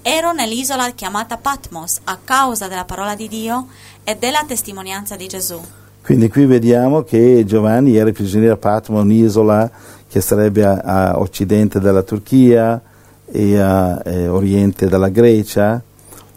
[0.00, 3.66] Ero nell'isola chiamata Patmos a causa della parola di Dio
[4.02, 5.60] e della testimonianza di Gesù.
[6.02, 9.70] Quindi qui vediamo che Giovanni era prigioniero a Patmo, un'isola
[10.08, 12.80] che sarebbe a, a occidente della Turchia
[13.26, 15.82] e a eh, oriente della Grecia,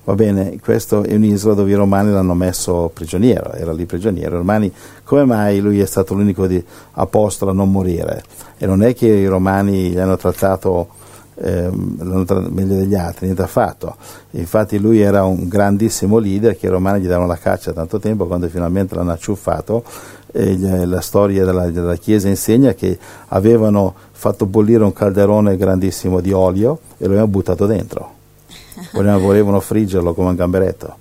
[0.06, 4.36] Va bene, questo è un'isola dove i romani l'hanno messo prigioniero, era lì prigioniero.
[4.36, 4.72] I romani,
[5.04, 6.48] come mai lui è stato l'unico
[6.92, 8.24] apostolo a non morire?
[8.60, 10.90] E non è che i romani gli hanno trattato
[11.38, 13.96] eh, meglio degli altri, niente affatto.
[14.32, 18.28] Infatti lui era un grandissimo leader che i romani gli davano la caccia tanto tempo,
[18.28, 19.84] quando finalmente l'hanno acciuffato,
[20.34, 22.96] eh, la storia della, della, Chiesa insegna che
[23.30, 28.15] avevano fatto bollire un calderone grandissimo di olio e lo avevano buttato dentro
[28.92, 30.96] volevano friggerlo come un gamberetto.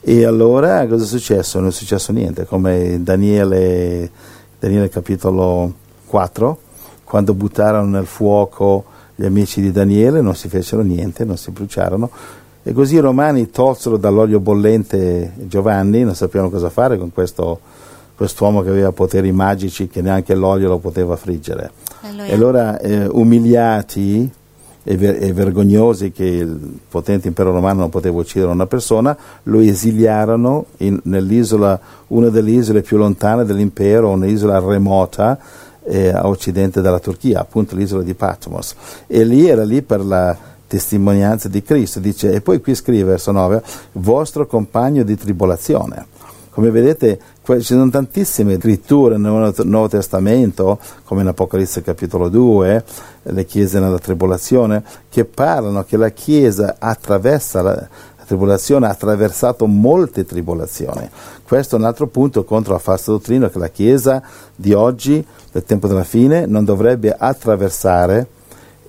[0.00, 1.58] E allora cosa è successo?
[1.58, 4.10] Non è successo niente, come Daniele,
[4.58, 5.72] Daniele capitolo
[6.06, 6.58] 4,
[7.04, 12.10] quando buttarono nel fuoco gli amici di Daniele, non si fecero niente, non si bruciarono.
[12.62, 17.60] E così i romani tolsero dall'olio bollente Giovanni, non sapevano cosa fare con questo
[18.16, 21.70] quest'uomo che aveva poteri magici che neanche l'olio lo poteva friggere.
[22.00, 22.26] Alleluia.
[22.26, 24.30] E allora eh, umiliati
[24.88, 29.58] e, ver- e, vergognosi che il potente impero romano non poteva uccidere una persona, lo
[29.58, 35.36] esiliarono in, nell'isola, una delle isole più lontane dell'impero, un'isola remota
[35.82, 38.76] eh, a occidente della Turchia, appunto l'isola di Patmos.
[39.08, 40.36] E lì era lì per la
[40.68, 43.62] testimonianza di Cristo, dice, e poi qui scrive, verso 9,
[43.94, 46.14] vostro compagno di tribolazione.
[46.50, 52.84] Come vedete ci sono tantissime scritture nel Nuovo Testamento, come in Apocalisse capitolo 2,
[53.28, 59.66] le chiese nella tribolazione, che parlano che la Chiesa attraversa la, la tribolazione, ha attraversato
[59.66, 61.08] molte tribolazioni.
[61.42, 64.22] Questo è un altro punto contro la falsa dottrina che la Chiesa
[64.54, 68.26] di oggi, del tempo della fine, non dovrebbe attraversare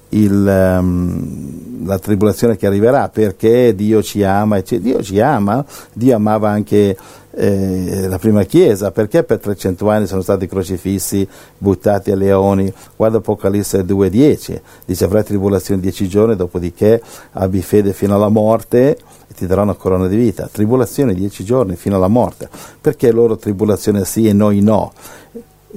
[0.10, 6.50] il, um, la tribolazione che arriverà perché Dio ci ama, Dio ci ama, Dio amava
[6.50, 6.96] anche
[7.40, 12.72] eh, la prima chiesa, perché per 300 anni sono stati crocifissi, buttati a leoni?
[12.96, 17.02] Guarda Apocalisse 2.10, dice avrai tribolazione dieci giorni, dopodiché
[17.34, 20.50] abbi fede fino alla morte e ti darò una corona di vita.
[20.52, 22.50] Tribolazione dieci giorni fino alla morte.
[22.82, 24.92] Perché loro tribolazione sì e noi no?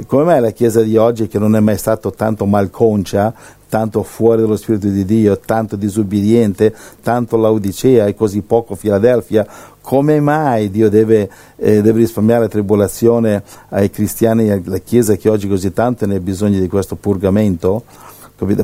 [0.07, 3.35] Come mai la Chiesa di oggi, che non è mai stata tanto malconcia,
[3.68, 9.46] tanto fuori dallo Spirito di Dio, tanto disubbidiente, tanto Laodicea e così poco Filadelfia,
[9.81, 15.29] come mai Dio deve, eh, deve, risparmiare la tribolazione ai cristiani e alla Chiesa che
[15.29, 17.83] oggi così tanto ne ha bisogno di questo purgamento?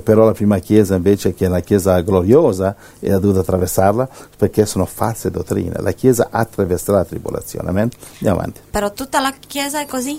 [0.02, 4.08] Però la prima Chiesa invece che è una Chiesa gloriosa e ha dovuto attraversarla
[4.38, 5.74] perché sono false dottrine.
[5.80, 7.68] La Chiesa attraverserà la tribolazione.
[7.68, 7.90] Amen?
[8.14, 8.60] Andiamo avanti.
[8.70, 10.18] Però tutta la Chiesa è così?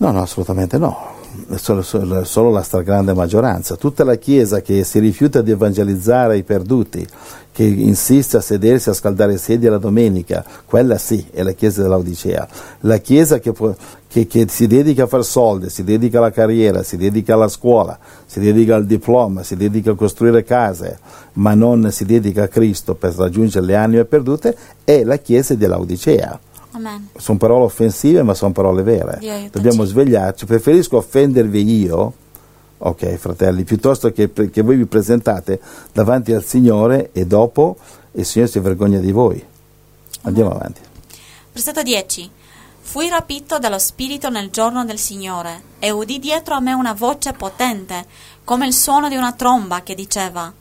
[0.00, 1.18] No, no, assolutamente no.
[1.56, 3.76] Solo, solo, solo, la stragrande maggioranza.
[3.76, 7.06] Tutta la Chiesa che si rifiuta di evangelizzare i perduti,
[7.52, 12.48] che insiste a sedersi a scaldare sedie la domenica, quella sì, è la Chiesa dell'Odicea.
[12.80, 13.52] La Chiesa che,
[14.08, 17.98] che, che, si dedica a fare soldi, si dedica alla carriera, si dedica alla scuola,
[18.24, 20.98] si dedica al diploma, si dedica a costruire case,
[21.34, 26.40] ma non si dedica a Cristo per raggiungere le anime perdute, è la Chiesa dell'Odicea.
[26.72, 27.08] Amen.
[27.16, 29.48] Sono parole offensive, ma sono parole vere.
[29.50, 30.46] Dobbiamo svegliarci.
[30.46, 32.12] Preferisco offendervi io,
[32.78, 35.60] ok, fratelli, piuttosto che, che voi vi presentate
[35.92, 37.76] davanti al Signore e dopo
[38.12, 39.44] il Signore si vergogna di voi.
[40.22, 40.60] Andiamo Amen.
[40.62, 40.80] avanti.
[41.52, 42.30] Versetto 10.
[42.82, 47.32] Fui rapito dallo Spirito nel giorno del Signore e udì dietro a me una voce
[47.32, 48.04] potente,
[48.42, 50.52] come il suono di una tromba che diceva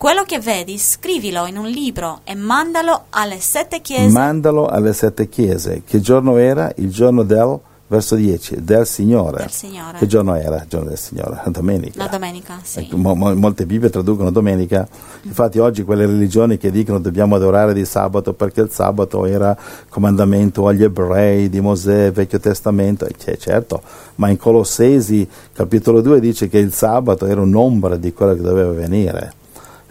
[0.00, 4.08] quello che vedi, scrivilo in un libro e mandalo alle sette chiese.
[4.08, 5.82] Mandalo alle sette chiese.
[5.86, 6.72] Che giorno era?
[6.76, 9.40] Il giorno del verso 10, del Signore.
[9.40, 9.98] Del Signore.
[9.98, 11.42] Che giorno era il giorno del Signore?
[11.44, 12.02] La domenica.
[12.02, 12.78] La domenica, sì.
[12.78, 14.88] Ecco, mo, mo, molte Bibbie traducono domenica.
[15.24, 19.54] Infatti oggi quelle religioni che dicono dobbiamo adorare di sabato perché il sabato era
[19.90, 23.82] comandamento agli ebrei di Mosè, Vecchio Testamento, cioè, certo,
[24.14, 28.72] ma in Colossesi capitolo 2 dice che il sabato era un'ombra di quello che doveva
[28.72, 29.34] venire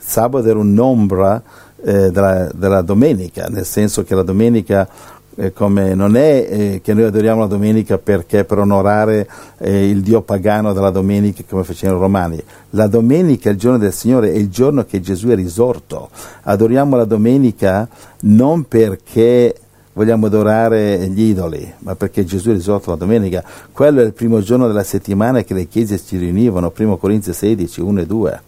[0.10, 1.42] sabato era un'ombra
[1.84, 4.88] eh, della, della, domenica, nel senso che la domenica
[5.36, 10.22] eh, non è eh, che noi adoriamo la domenica perché per onorare eh, il dio
[10.22, 12.44] pagano della domenica come facevano i romani.
[12.72, 16.10] La domenica, il giorno del Signore, è il giorno che Gesù è risorto.
[16.42, 17.88] Adoriamo la domenica
[18.22, 19.56] non perché
[19.94, 23.44] vogliamo adorare gli idoli, ma perché Gesù è risorto la domenica.
[23.72, 27.80] Quello è il primo giorno della settimana che le chiese si riunivano, 1 Corinzi 16,
[27.80, 28.42] 1 e 2.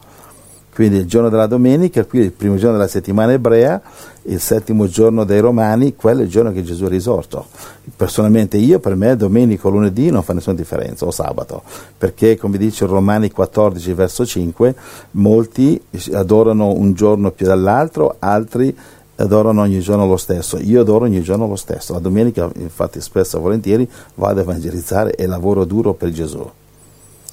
[0.73, 3.81] Quindi il giorno della domenica, qui il primo giorno della settimana ebrea,
[4.23, 7.47] il settimo giorno dei romani, quello è il giorno che Gesù è risorto.
[7.95, 11.61] Personalmente io, per me, domenica o lunedì non fa nessuna differenza, o sabato,
[11.97, 14.75] perché come dice Romani 14, verso 5,
[15.11, 15.81] molti
[16.13, 18.75] adorano un giorno più dell'altro, altri
[19.17, 20.57] adorano ogni giorno lo stesso.
[20.57, 21.93] Io adoro ogni giorno lo stesso.
[21.93, 26.49] La domenica, infatti, spesso e volentieri vado ad evangelizzare e lavoro duro per Gesù.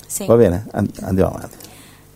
[0.07, 0.27] Sì.
[0.27, 0.67] Va bene?
[0.73, 1.68] Andiamo avanti.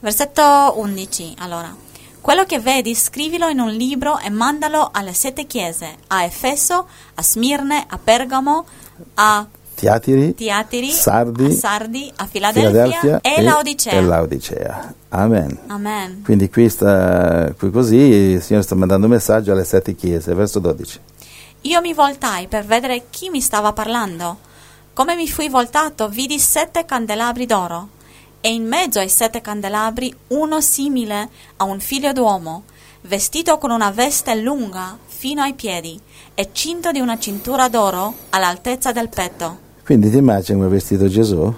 [0.03, 1.73] Versetto 11, allora.
[2.21, 7.23] Quello che vedi scrivilo in un libro e mandalo alle sette chiese, a Efeso, a
[7.23, 8.65] Smirne, a Pergamo,
[9.15, 13.93] a Tiatiri, Tiatiri, Sardi, a Sardi, a Filadelfia, Filadelfia e, Laodicea.
[13.93, 14.95] e Laodicea.
[15.11, 15.59] Amen.
[15.69, 16.23] Amen.
[16.25, 20.59] Quindi qui, sta, qui così il Signore sta mandando un messaggio alle sette chiese, verso
[20.59, 21.01] 12.
[21.61, 24.39] Io mi voltai per vedere chi mi stava parlando.
[24.95, 28.01] Come mi fui voltato, vidi sette candelabri d'oro,
[28.43, 31.29] e in mezzo ai sette candelabri uno simile
[31.59, 32.65] a un figlio d'uomo,
[33.03, 35.99] vestito con una veste lunga fino ai piedi
[36.35, 39.59] e cinto di una cintura d'oro all'altezza del petto.
[39.85, 41.55] Quindi ti immagini come vestito Gesù?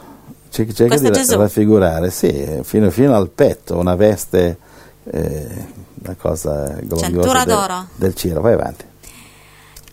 [0.51, 1.37] Cerca Questo di Gesù.
[1.39, 4.59] raffigurare, sì, fino, fino al petto, una veste,
[5.05, 5.67] eh,
[6.03, 7.87] una cosa gloriosa Cintura del, d'oro.
[7.97, 8.41] del cielo.
[8.43, 8.85] Vai avanti.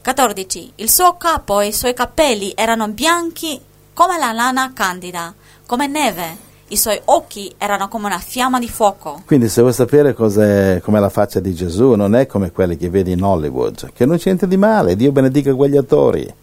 [0.04, 0.74] 14.
[0.76, 3.60] Il suo capo e i suoi capelli erano bianchi
[3.94, 5.34] come la lana candida,
[5.66, 6.50] come neve.
[6.72, 9.24] I suoi occhi erano come una fiamma di fuoco.
[9.26, 13.12] Quindi se vuoi sapere com'è la faccia di Gesù, non è come quelli che vedi
[13.12, 16.34] in Hollywood, che non c'è niente di male, Dio benedica quegli attori.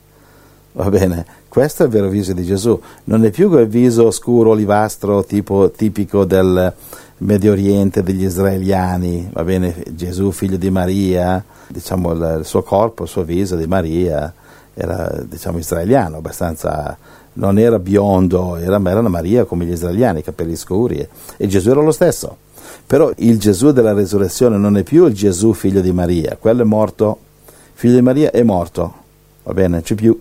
[0.72, 4.50] Va bene, questo è il vero viso di Gesù, non è più quel viso scuro,
[4.50, 6.74] olivastro, tipo, tipico del
[7.18, 13.04] Medio Oriente, degli israeliani, va bene, Gesù figlio di Maria, diciamo il, il suo corpo,
[13.04, 14.30] il suo viso di Maria
[14.74, 16.96] era diciamo israeliano, abbastanza,
[17.38, 21.80] non era biondo, era, era una Maria come gli israeliani, capelli scuri, e, Gesù era
[21.80, 22.36] lo stesso.
[22.86, 26.64] Però il Gesù della resurrezione non è più il Gesù figlio di Maria, quello è
[26.64, 27.18] morto,
[27.74, 28.94] figlio di Maria è morto,
[29.44, 30.20] va bene, non c'è più.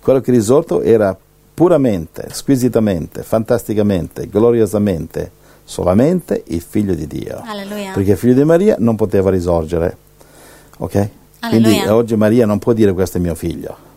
[0.00, 1.16] Quello che è risorto era
[1.54, 5.30] puramente, squisitamente, fantasticamente, gloriosamente,
[5.64, 7.40] solamente il figlio di Dio.
[7.44, 7.92] Alleluia.
[7.92, 9.96] Perché il figlio di Maria non poteva risorgere.
[10.78, 11.08] Ok?
[11.48, 11.94] Quindi Alleluia.
[11.94, 13.90] oggi Maria non può dire questo è mio figlio.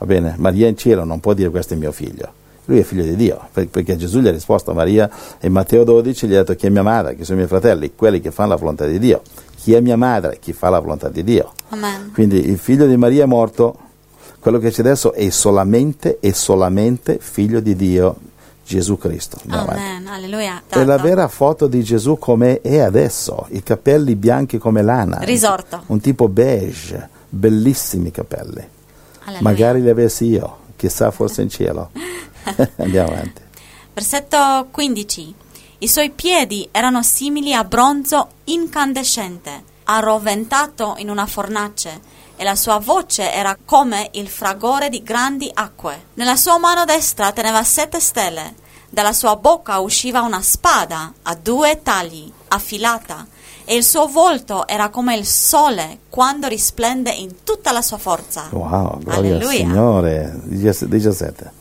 [0.00, 0.34] Va bene?
[0.38, 2.32] Maria in cielo non può dire questo è mio figlio.
[2.64, 5.10] Lui è figlio di Dio, per- perché Gesù gli ha risposto a Maria
[5.40, 7.92] in Matteo 12, gli ha detto chi è mia madre, chi sono i miei fratelli,
[7.94, 9.20] quelli che fanno la volontà di Dio.
[9.56, 10.38] Chi è mia madre?
[10.40, 11.52] Chi fa la volontà di Dio.
[11.68, 12.12] Amen.
[12.14, 13.76] Quindi il figlio di Maria è morto,
[14.38, 18.16] quello che c'è adesso è solamente e solamente figlio di Dio,
[18.64, 19.36] Gesù Cristo.
[19.48, 20.06] Amen.
[20.06, 20.62] Alleluia.
[20.66, 25.18] È la vera foto di Gesù come è adesso, i capelli bianchi come lana.
[25.18, 25.82] Risorto.
[25.88, 28.78] Un tipo beige, bellissimi capelli.
[29.40, 31.90] Magari li avessi io, chissà forse in cielo.
[32.76, 33.42] Andiamo avanti.
[33.92, 35.34] Versetto 15.
[35.78, 42.00] I suoi piedi erano simili a bronzo incandescente, arroventato in una fornace,
[42.36, 46.06] e la sua voce era come il fragore di grandi acque.
[46.14, 48.54] Nella sua mano destra teneva sette stelle.
[48.88, 53.26] Dalla sua bocca usciva una spada a due tagli, affilata,
[53.70, 58.48] e il suo volto era come il sole quando risplende in tutta la sua forza.
[58.50, 59.58] Wow, gloria al Alleluia.
[59.58, 60.40] Signore.
[60.42, 61.52] 17.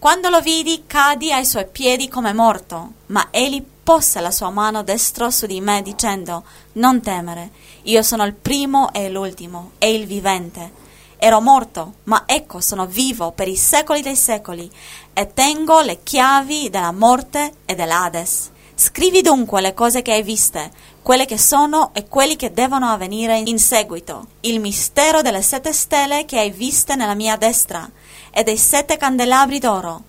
[0.00, 4.82] Quando lo vidi, cadi ai suoi piedi come morto, ma egli posse la sua mano
[4.82, 7.50] destra su di me, dicendo: Non temere,
[7.82, 10.72] io sono il primo e l'ultimo, e il vivente.
[11.18, 14.68] Ero morto, ma ecco sono vivo per i secoli dei secoli,
[15.12, 18.50] e tengo le chiavi della morte e dell'Ades.
[18.80, 20.70] Scrivi dunque le cose che hai viste,
[21.02, 26.24] quelle che sono e quelli che devono avvenire in seguito, il mistero delle sette stelle
[26.24, 27.88] che hai viste nella mia destra
[28.30, 30.02] e dei sette candelabri d'oro.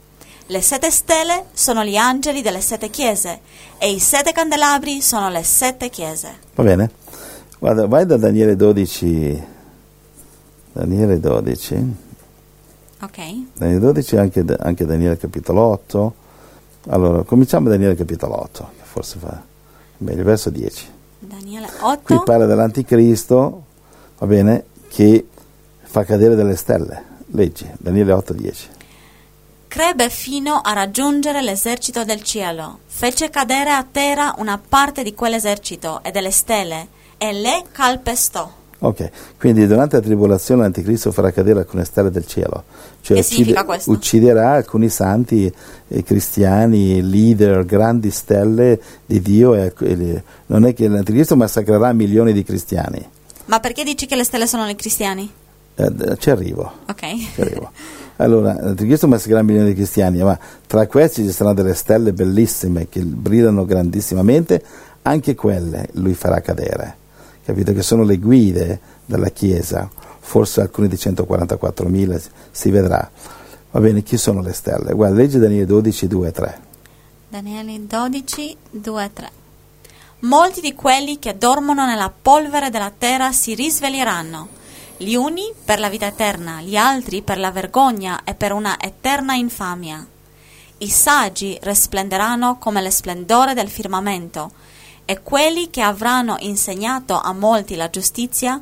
[0.47, 3.39] Le sette stelle sono gli angeli delle sette chiese
[3.78, 6.38] e i sette candelabri sono le sette chiese.
[6.56, 6.91] Va bene?
[7.60, 9.43] Guarda, vai da Daniele 12.
[10.73, 11.95] Daniele 12.
[13.02, 13.17] Ok?
[13.54, 16.13] Daniele 12 anche, anche Daniele capitolo 8.
[16.89, 19.49] Allora, cominciamo da Daniele capitolo 8, che forse fa
[20.00, 20.98] meglio, verso 10.
[21.20, 21.68] Daniele
[22.04, 22.24] Qui 8.
[22.24, 23.64] parla dell'anticristo,
[24.18, 25.28] va bene, che
[25.82, 27.04] fa cadere delle stelle.
[27.32, 28.68] Leggi, Daniele 8, 10.
[29.68, 32.80] Crebbe fino a raggiungere l'esercito del cielo.
[32.88, 38.59] Fece cadere a terra una parte di quell'esercito e delle stelle e le calpestò.
[38.82, 42.63] Ok, quindi durante la tribolazione l'anticristo farà cadere alcune stelle del cielo,
[43.02, 43.22] cioè
[43.65, 43.92] questo?
[43.92, 45.52] ucciderà alcuni santi
[45.89, 49.54] eh, cristiani, leader, grandi stelle di Dio.
[49.54, 53.06] E, e non è che l'anticristo massacrerà milioni di cristiani.
[53.46, 55.30] Ma perché dici che le stelle sono i cristiani?
[55.76, 56.72] Eh, ci arrivo.
[56.88, 57.02] Ok.
[57.34, 57.72] Ci arrivo.
[58.18, 60.38] Allora, l'anticristo massacrerà milioni di cristiani, ma
[60.68, 64.62] tra questi ci saranno delle stelle bellissime che brillano grandissimamente,
[65.04, 66.96] anche quelle lui farà cadere,
[67.50, 67.74] capito?
[67.74, 73.10] Che sono le guide della Chiesa, forse alcuni di 144.000 si- vedrà.
[73.72, 74.94] Va bene, chi sono le stelle?
[74.94, 76.60] Guarda, legge Daniele 12, 2 e 3.
[77.30, 79.32] Daniele 12, 2 e 3.
[80.22, 84.48] Molti di quelli che dormono nella polvere della terra si risveglieranno,
[84.98, 89.36] gli uni per la vita eterna, gli altri per la vergogna e per una eterna
[89.36, 90.06] infamia.
[90.80, 94.52] I saggi risplenderanno come lo splendore del firmamento,
[95.10, 98.62] e quelli che avranno insegnato a molti la giustizia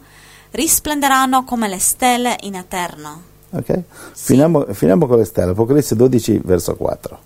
[0.51, 3.21] risplenderanno come le stelle in eterno.
[3.49, 3.81] Ok?
[4.13, 7.19] Finiamo, finiamo con le stelle, Apocalisse 12, verso 4.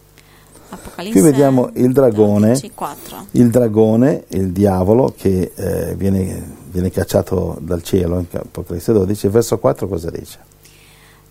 [0.69, 3.25] Apocalisse Qui vediamo il dragone, 12, 4.
[3.33, 9.59] il dragone, il diavolo che eh, viene, viene cacciato dal cielo in Apocalisse 12, verso
[9.59, 10.39] 4 cosa dice?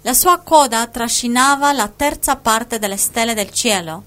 [0.03, 4.05] La sua coda trascinava la terza parte delle stelle del cielo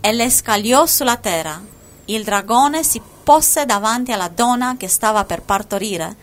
[0.00, 1.74] e le scagliò sulla terra.
[2.06, 6.14] Il dragone si posse davanti alla donna che stava per partorire,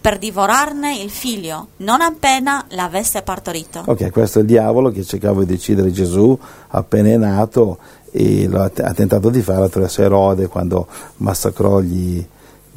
[0.00, 3.82] per divorarne il figlio, non appena l'avesse partorito.
[3.86, 7.78] Ok, questo è il diavolo che cercava di uccidere Gesù appena è nato
[8.12, 12.24] e lo ha, ha tentato di fare attraverso Erode quando massacrò gli,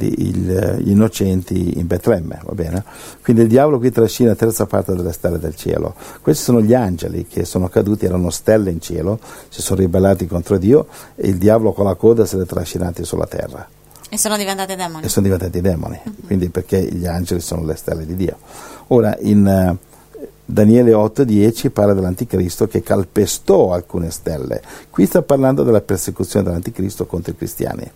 [0.04, 2.84] il- gli innocenti in Betlemme, va bene?
[3.24, 5.96] Quindi il diavolo qui trascina la terza parte delle stelle del cielo.
[6.22, 10.58] Questi sono gli angeli che sono caduti, erano stelle in cielo, si sono ribellati contro
[10.58, 13.68] Dio e il diavolo con la coda se li ha trascinati sulla terra
[14.10, 15.06] E sono diventate demoni.
[15.06, 18.38] e sono diventati demoni, quindi perché gli angeli sono le stelle di Dio.
[18.88, 19.78] Ora in eh,
[20.48, 24.62] Daniele 8:10 parla dell'anticristo che calpestò alcune stelle.
[24.92, 27.92] Qui sta parlando della persecuzione dell'anticristo contro i cristiani.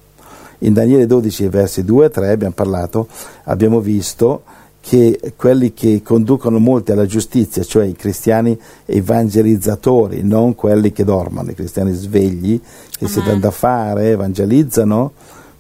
[0.60, 3.08] In Daniele 12 versi 2 e 3 abbiamo parlato,
[3.43, 4.43] abbiamo visto
[4.82, 11.52] che quelli che conducono molti alla giustizia, cioè i cristiani evangelizzatori, non quelli che dormono,
[11.52, 12.60] i cristiani svegli,
[12.98, 13.30] che si Amen.
[13.30, 15.12] danno da fare, evangelizzano,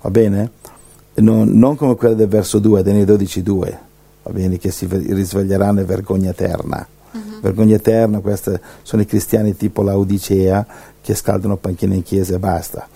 [0.01, 0.51] va bene?
[1.15, 3.79] Non, non come quelli del verso 2, Daniele 12, 2,
[4.23, 4.57] va bene?
[4.57, 6.87] Che si ve- risveglieranno in vergogna eterna.
[7.41, 8.51] Vergogna eterna, questi
[8.83, 10.65] sono i cristiani tipo Laodicea
[11.01, 12.87] che scaldano panchine in chiesa e basta.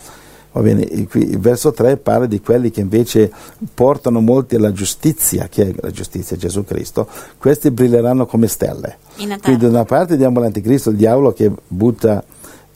[0.53, 3.31] Va bene, qui il verso 3 parla di quelli che invece
[3.73, 7.07] portano molti alla giustizia, che è la giustizia Gesù Cristo,
[7.39, 8.97] questi brilleranno come stelle.
[9.41, 12.23] Quindi da una parte diamo l'anticristo, il diavolo che butta,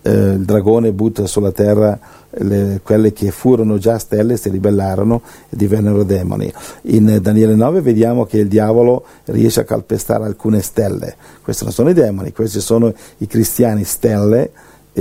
[0.01, 1.99] eh, il dragone butta sulla terra
[2.31, 6.51] le- quelle che furono già stelle, si ribellarono e divennero demoni.
[6.83, 11.15] In Daniele 9 vediamo che il diavolo riesce a calpestare alcune stelle.
[11.43, 14.51] Questi non sono i demoni, questi sono i cristiani stelle,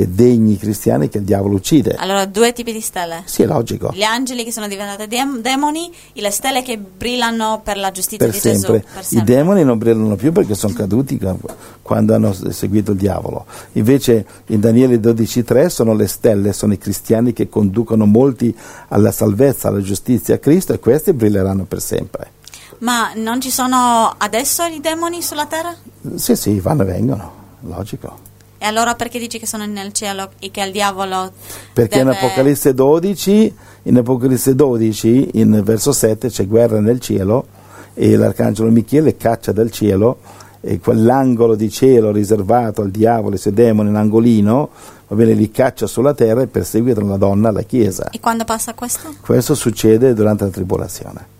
[0.04, 1.94] degni cristiani che il diavolo uccide.
[1.98, 3.22] Allora, due tipi di stelle.
[3.24, 3.90] Sì, è logico.
[3.94, 8.26] Gli angeli che sono diventati dem- demoni e le stelle che brillano per la giustizia
[8.26, 8.80] per di sempre.
[8.80, 8.92] Gesù.
[8.92, 9.34] Per I sempre.
[9.34, 11.34] demoni non brillano più perché sono caduti ca-
[11.80, 13.46] quando hanno seguito il diavolo.
[13.72, 18.54] Invece in Daniele 12:3 sono le stelle, sono i cristiani che conducono molti
[18.88, 22.32] alla salvezza, alla giustizia a Cristo e questi brilleranno per sempre.
[22.78, 25.74] Ma non ci sono adesso i demoni sulla terra?
[26.16, 28.18] Sì, sì, vanno e vengono, logico.
[28.58, 31.30] E allora perché dici che sono nel cielo e che il diavolo
[31.72, 37.46] Perché in deve- Apocalisse 12, in Apocalisse 12, in verso 7 c'è guerra nel cielo
[37.94, 40.18] e l'arcangelo Michele caccia dal cielo
[40.60, 44.70] e quell'angolo di cielo riservato al diavolo e ai suoi demoni, un angolino,
[45.06, 48.08] va bene, li caccia sulla terra e perseguitano la donna, la chiesa.
[48.10, 49.14] E quando passa questo?
[49.20, 51.34] Questo succede durante la tribolazione.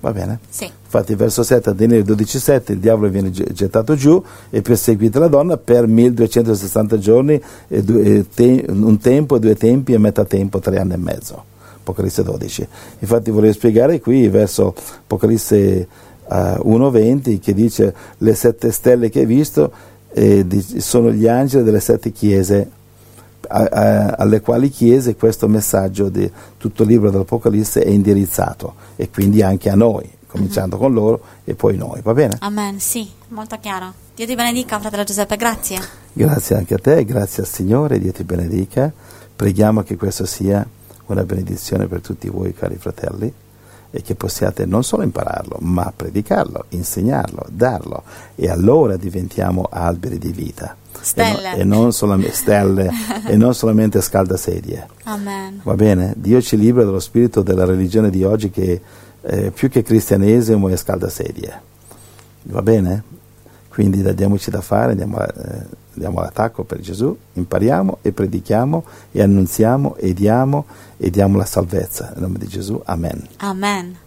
[0.00, 0.38] Va bene?
[0.48, 0.64] Sì.
[0.64, 5.28] Infatti verso 7 a Daniele 12,7 il diavolo viene ge- gettato giù e perseguita la
[5.28, 10.98] donna per 1260 giorni, te- un tempo, due tempi e metà tempo, tre anni e
[10.98, 11.44] mezzo.
[11.80, 12.68] Apocalisse 12.
[13.00, 15.86] Infatti volevo spiegare qui verso Apocalisse eh,
[16.28, 19.72] 1,20 che dice le sette stelle che hai visto
[20.12, 20.46] eh,
[20.78, 22.70] sono gli angeli delle sette chiese
[23.48, 29.10] a- a- alle quali chiese questo messaggio di tutto il libro dell'Apocalisse è indirizzato e
[29.10, 32.36] quindi anche a noi, cominciando con loro e poi noi, va bene?
[32.40, 33.92] Amen, sì, molto chiaro.
[34.14, 35.78] Dio ti benedica, fratello Giuseppe, grazie.
[36.12, 38.92] Grazie anche a te, grazie al Signore, Dio ti benedica.
[39.34, 40.66] Preghiamo che questo sia
[41.06, 43.32] una benedizione per tutti voi, cari fratelli,
[43.90, 48.02] e che possiate non solo impararlo, ma predicarlo, insegnarlo, darlo,
[48.34, 50.76] e allora diventiamo alberi di vita.
[51.00, 51.52] Stelle.
[51.54, 52.90] E, no- e non solamente stelle,
[53.26, 54.86] e non solamente scaldasedie.
[55.04, 55.60] Amen.
[55.62, 56.14] Va bene?
[56.16, 58.80] Dio ci libera dallo spirito della religione di oggi che
[59.22, 61.60] eh, più che cristianesimo è scaldasedie.
[62.44, 63.02] Va bene?
[63.68, 69.96] Quindi diamoci da fare, andiamo, eh, andiamo all'attacco per Gesù, impariamo e predichiamo e annunziamo
[69.96, 70.64] e diamo
[70.96, 72.10] e diamo la salvezza.
[72.14, 73.24] Nel nome di Gesù, Amen.
[73.36, 74.06] Amen.